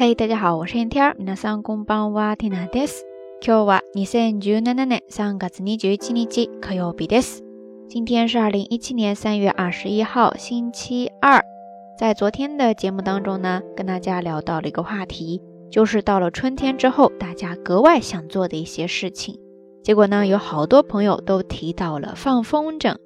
[0.00, 1.16] 嗨，大家好，我是天儿。
[1.18, 3.02] 皆さんこんばんは、ティナです。
[3.44, 7.40] 今日は二千十七年三月二十一日、火曜日です。
[7.88, 11.42] 今天是二零一七年三月二十一号，星期二。
[11.98, 19.36] 在昨天的节目当中呢，跟大家聊到了一个话题，就是到了春天之后，大家格外想做的一些事情。
[19.82, 22.98] 结果呢，有好多朋友都提到了放风筝。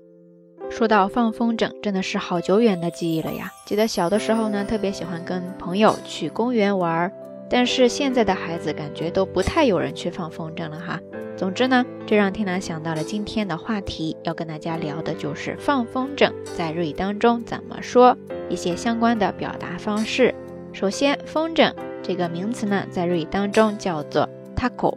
[0.73, 3.51] 说到放风筝，真的是好久远的记忆了呀。
[3.67, 7.13] 记得小的时候呢，特别喜欢跟朋友去公园玩儿。
[7.51, 10.99] 但是现在的孩子，感觉都不太有人去放风筝了哈。
[11.37, 18.17] 总之呢，这让天南想到了今天的话题，要跟大家聊的就是放风筝在日语当中怎么说，
[18.49, 20.35] 一些相关的表达方式。
[20.73, 21.71] 首先，风筝
[22.03, 24.27] 这个名词呢，在日语当中叫做
[24.57, 24.95] t taco,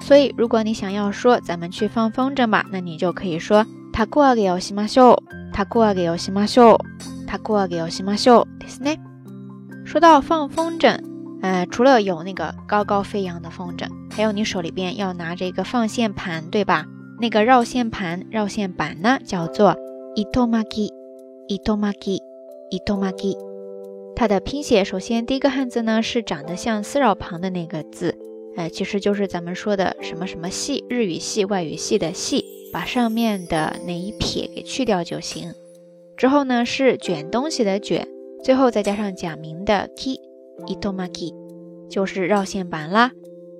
[0.00, 5.14] 所以，如果你想要说咱们去放风筝吧，那你就可以说他过个游戏嘛秀，
[5.52, 6.76] 他过个游戏嘛秀，
[7.26, 8.98] 他过个游戏嘛秀，对不对？
[9.84, 10.98] 说到放风筝，
[11.42, 16.86] 呃，除了有那个高高飞扬的风筝，还有你手里边要拿着一个放线盘，对吧？
[17.20, 19.76] 那个绕线盘、绕线板呢，叫做
[20.14, 20.90] 伊托马基、
[21.46, 22.22] 伊托马基、
[22.70, 23.36] 伊托马基。
[24.16, 28.29] 它的拼写，首先第一个汉字呢，是长得像丝绕旁的那个字。
[28.56, 35.54] 哎，其实就是咱们说的什么什么系，日语系、外语系的系，把上面的那一撇给去掉就行。
[36.16, 38.08] 之后呢是卷东西的卷，
[38.44, 41.32] 最后再加上假名的 ki，itomaki，
[41.88, 43.12] 就是绕线板啦。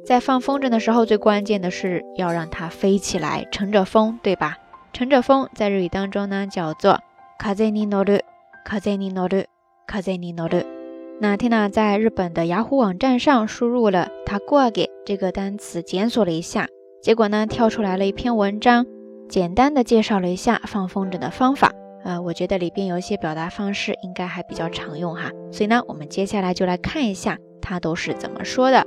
[0.04, 4.56] 在放风筝的时候，最关键的是要让它飞起来，乘着风，对吧？
[4.92, 6.98] 乘着风，在日语当中呢叫做
[7.38, 10.79] kazeni noru，kazeni noru，kazeni noru。
[11.22, 16.66] 那 Tina 在日本的雅虎网站上输入了“他挂给”这个单词，检索了一下，
[17.02, 18.86] 结果呢跳出来了一篇文章，
[19.28, 21.72] 简单的介绍了一下放风筝的方法。
[22.04, 28.86] 呃，我觉得里边有一些表达方式应该还比较常用哈，所以呢，我们接下来就来看一下它都是怎么说的。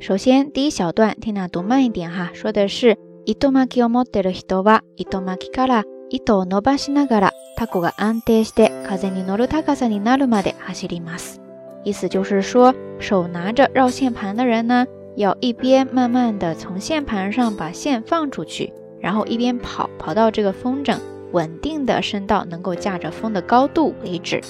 [0.00, 2.96] 首先第一小段，Tina 读慢一点哈，说的是
[3.26, 5.46] “itomaki o mo de r i h i o a i o m a k
[5.48, 11.40] i k a a 糸を伸ばしながらタコが安定して風に乗る高さになるまで走ります。
[11.84, 14.86] 意思就是说，手拿着绕线盘的人呢，
[15.16, 20.98] 要一边慢慢的从线盘上把线放出去，然后一边跑，跑到这个风筝
[21.32, 24.40] 稳定的升到能够驾着风的高度为止。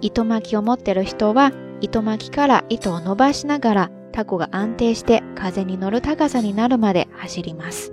[0.00, 1.50] 糸巻きを持っている人は
[1.80, 7.92] 糸巻きから糸を伸ばしながらタコが安定して風に乗る高さになるまで走ります。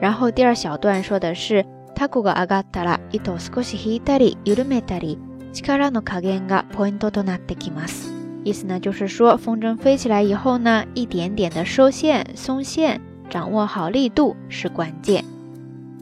[0.00, 1.64] 然后第二小段说的是。
[2.02, 5.18] タコが上がったら糸を少し引いたり緩めたり、
[5.52, 8.10] 力の加減がポイントとなってきます。
[8.44, 15.24] 意思呢就是说，风筝飞起来以后呢，一点点的收线、松线，掌握好力度是关键。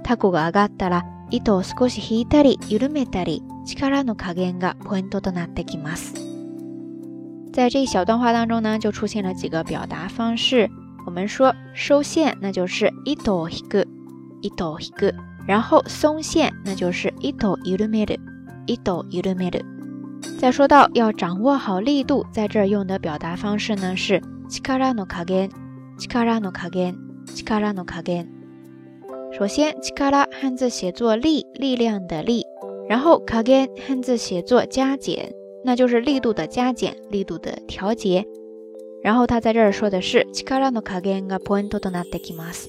[0.03, 6.15] タコが上がったら糸を少し引いたり緩めたり、力の加減がポイントとなってきます。
[7.53, 10.71] 在这一小段话当中呢，就出现了几个表达方式。
[11.05, 13.87] 我们说收线，那就是糸を引く，
[14.41, 15.15] 糸を引く。
[15.51, 18.17] 然后松线，那就是 i 抖一揉 i 的
[18.69, 19.61] ，l 抖一揉捏的。
[20.39, 25.49] 再说到要掌握好力度，在这儿用的表达方式呢是力卡拉诺卡根，
[25.99, 26.93] 力卡拉诺 a no k a
[27.35, 27.59] g 卡
[28.01, 28.29] n
[29.37, 32.45] 首先力卡 a 汉字写作力，力量的力。
[32.89, 35.33] 然后卡 n 汉字写作加减，
[35.65, 38.25] 那就是力度的加减，力度的调节。
[39.03, 42.69] 然后他在这儿说的是力卡拉 n 卡根が o イ n トとなってきます。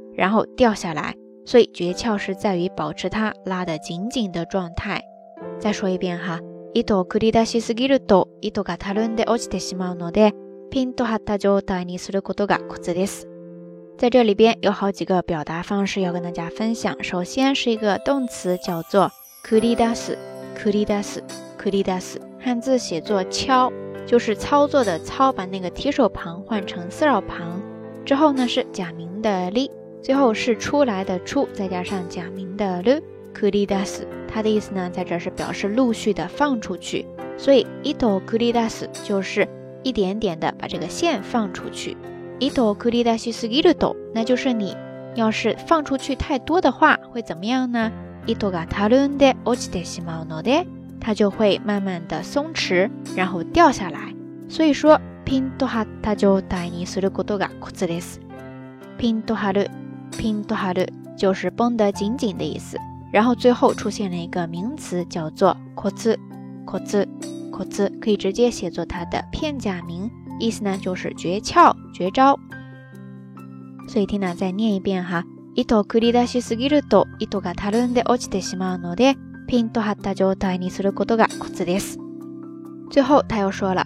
[0.15, 1.13] 然后掉下来，
[1.45, 5.01] 所以诀窍是在于保持它拉得紧紧的状态。
[5.59, 6.39] 再说一遍哈，
[6.73, 10.33] 一头クリダスが落ちてしまうので、
[10.69, 13.25] ピンと張った状態にすることがコツです。
[13.97, 17.03] 在这里边有好几个表达方式要跟大家分享。
[17.03, 19.11] 首先是一个动词，叫做
[19.47, 20.17] 繰り出す、
[20.57, 21.21] 繰り出す、
[21.61, 23.71] 繰り出す，汉字写作敲，
[24.07, 27.61] 就是操作的操，把那个提手旁换成四绕旁，
[28.03, 29.69] 之后呢是假名的リ。
[30.01, 32.99] 最后是出来的出，再加上假名的了。
[33.33, 37.05] クリダス，它的意思呢，在这是表示陆续的放出去，
[37.37, 39.47] 所以一头クリダス就是
[39.83, 41.95] 一点点的把这个线放出去。
[42.39, 44.75] 一头クリダシスギルド，那就是你
[45.15, 47.91] 要是放出去太多的话，会怎么样呢？
[48.25, 50.65] 一头がタルンで落ちてしまうので，
[50.99, 54.13] 它就会慢慢的松弛，然后掉下来。
[54.49, 58.19] 所以说，ピンとハタジョタイニスルゴトガコツです。
[58.97, 59.69] ピンとハル。
[60.17, 60.87] 拼多哈的，
[61.17, 62.77] 就是绷得紧紧的意思。
[63.11, 66.17] 然后最后出现了一个名词，叫做“コツ
[66.65, 67.07] ”，“コツ
[67.51, 70.09] ”，“コツ”，可以直接写作它的片假名，
[70.39, 72.39] 意思呢就是诀窍、绝招。
[73.87, 75.25] 所以听呐，再念一遍哈：
[75.55, 79.15] 伊头切り出しすぎると、糸がたるんで落ちてしまうので、
[79.47, 81.97] ピンと張った状態にすることがコツです。
[82.93, 83.85] 最后他又说了。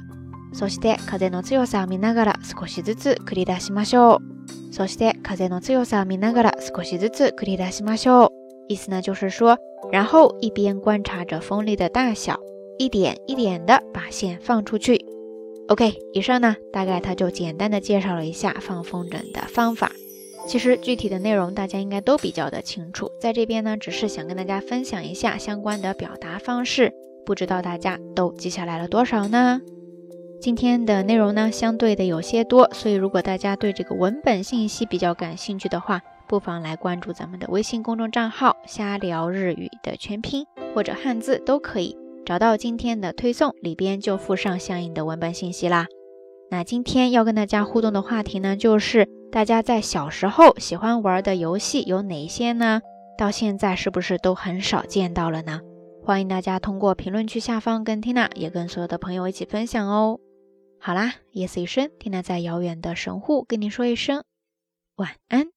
[0.55, 4.73] そして風の強さを見ながら少しずつ繰り出しましょう。
[4.73, 8.29] そして風の強さを見ながら少しずつ繰り出しましょう。
[8.69, 9.57] 意思呢就是说，
[9.91, 12.39] 然后一边观察着风力的大小，
[12.79, 14.97] 一点一点的把线放出去。
[15.67, 19.91] OK，以上呢大概他就简单的介绍了一下放风筝的方法。
[20.47, 26.93] 其实具体的内容大家应该都比较的清楚，在这边呢只是想跟大家分享一下相关的表达方式，
[27.25, 29.59] 不知道大家都记下来了多少呢？
[30.45, 40.45] 今天的内容呢，相对的有些多，所以如果大家对这个文本信息比较感兴趣的话，不妨来关注咱们的微信公众账号“瞎聊日语”的全拼
[40.75, 41.97] 或者汉字都可以，
[42.27, 45.87] 找到今天的推送里边就附上相应的文本信息啦。
[46.51, 52.81] 那今天要跟大家互动的话题呢，就是大家在小时候喜欢玩的游戏有哪些呢？
[53.17, 55.61] 到现在是不是都很少见到了呢？
[56.03, 60.19] 欢迎大家通过评论区下方跟缇娜也跟所有的朋友一起分享哦。
[60.85, 64.23] 好啦，夜色已深，听亮在遥远的神户，跟你说一声
[64.97, 65.47] 晚安。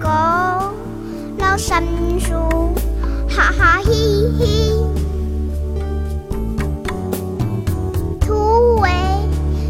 [0.00, 0.08] 狗，
[1.38, 1.82] 老山
[2.18, 2.32] 树，
[3.28, 3.92] 哈哈嘿
[4.38, 4.72] 嘿。
[8.20, 8.88] 土围，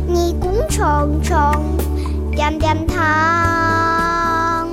[0.07, 1.37] 迷宫重重，
[2.35, 4.69] 点点糖。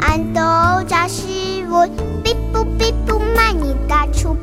[0.00, 0.40] 俺都
[0.86, 1.22] 扎实，
[1.70, 1.86] 我
[2.22, 4.37] 比不比不卖你打出。